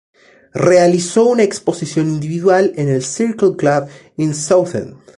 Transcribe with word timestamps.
Realizó 0.55 1.25
una 1.27 1.43
exposición 1.43 2.07
individual 2.09 2.73
en 2.75 2.89
el 2.89 3.03
Circle 3.03 3.55
Club 3.55 3.87
in 4.17 4.33
Southend. 4.33 4.95